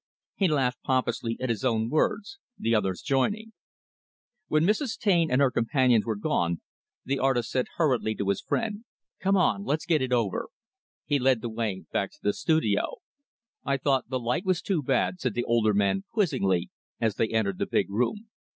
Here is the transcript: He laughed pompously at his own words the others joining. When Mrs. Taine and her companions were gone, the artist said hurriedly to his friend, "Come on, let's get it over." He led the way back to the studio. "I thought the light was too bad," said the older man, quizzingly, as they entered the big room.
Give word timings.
He 0.35 0.47
laughed 0.47 0.81
pompously 0.81 1.37
at 1.39 1.49
his 1.49 1.63
own 1.63 1.87
words 1.87 2.39
the 2.57 2.73
others 2.73 3.01
joining. 3.03 3.53
When 4.47 4.63
Mrs. 4.63 4.97
Taine 4.97 5.29
and 5.29 5.39
her 5.41 5.51
companions 5.51 6.07
were 6.07 6.15
gone, 6.15 6.59
the 7.05 7.19
artist 7.19 7.51
said 7.51 7.67
hurriedly 7.75 8.15
to 8.15 8.29
his 8.29 8.41
friend, 8.41 8.83
"Come 9.19 9.37
on, 9.37 9.63
let's 9.63 9.85
get 9.85 10.01
it 10.01 10.11
over." 10.11 10.47
He 11.05 11.19
led 11.19 11.41
the 11.41 11.49
way 11.49 11.85
back 11.91 12.13
to 12.13 12.19
the 12.19 12.33
studio. 12.33 12.95
"I 13.63 13.77
thought 13.77 14.09
the 14.09 14.19
light 14.19 14.43
was 14.43 14.63
too 14.63 14.81
bad," 14.81 15.19
said 15.19 15.35
the 15.35 15.43
older 15.43 15.71
man, 15.75 16.03
quizzingly, 16.11 16.71
as 16.99 17.13
they 17.17 17.27
entered 17.27 17.59
the 17.59 17.67
big 17.67 17.87
room. 17.91 18.25